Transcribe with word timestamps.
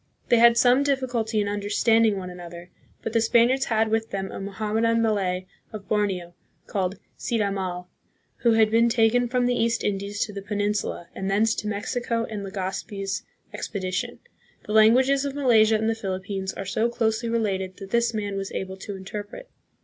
They 0.29 0.39
had 0.39 0.57
some 0.57 0.81
difficulty 0.81 1.39
in 1.41 1.47
understanding 1.47 2.17
one 2.17 2.31
another, 2.31 2.71
but 3.03 3.13
the 3.13 3.21
Spaniards 3.21 3.65
had 3.65 3.89
with 3.89 4.09
them 4.09 4.31
a 4.31 4.39
Mohammedan 4.41 4.99
Malay 4.99 5.45
of 5.71 5.87
Borneo, 5.87 6.33
called 6.65 6.97
Cid 7.17 7.39
Hamal, 7.39 7.87
who 8.37 8.53
had 8.53 8.71
been 8.71 8.89
taken 8.89 9.27
from 9.27 9.45
the 9.45 9.53
East 9.53 9.83
Indies 9.83 10.19
to 10.25 10.33
the 10.33 10.41
Peninsula 10.41 11.07
and 11.13 11.29
thence 11.29 11.53
to 11.53 11.67
Mexico 11.67 12.23
and 12.25 12.43
Legazpi's 12.43 13.21
expedition. 13.53 14.17
The 14.65 14.73
languages 14.73 15.23
of 15.23 15.35
Malaysia 15.35 15.75
and 15.75 15.87
the 15.87 15.93
Philippines 15.93 16.51
are 16.53 16.65
so 16.65 16.89
closely 16.89 17.29
related 17.29 17.77
that 17.77 17.91
this 17.91 18.11
man 18.11 18.35
was 18.35 18.51
able 18.53 18.77
to 18.77 18.95
interpret. 18.95 19.51